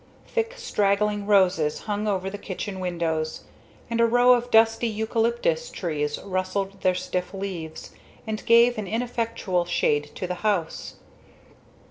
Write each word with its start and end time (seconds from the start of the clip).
Thick 0.25 0.55
straggling 0.57 1.27
roses 1.27 1.81
hung 1.81 2.07
over 2.07 2.27
the 2.27 2.39
kitchen 2.39 2.79
windows, 2.79 3.41
and 3.87 4.01
a 4.01 4.07
row 4.07 4.33
of 4.33 4.49
dusty 4.49 4.87
eucalyptus 4.87 5.69
trees 5.69 6.17
rustled 6.23 6.81
their 6.81 6.95
stiff 6.95 7.35
leaves, 7.35 7.91
and 8.25 8.43
gave 8.47 8.79
an 8.79 8.87
ineffectual 8.87 9.65
shade 9.65 10.05
to 10.15 10.25
the 10.25 10.33
house. 10.41 10.95